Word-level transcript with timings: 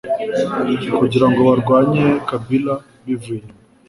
kugira 0.97 1.25
ngo 1.29 1.39
barwanye 1.49 2.05
Kabila 2.29 2.73
bivuye 3.05 3.39
inyuma 3.41 3.59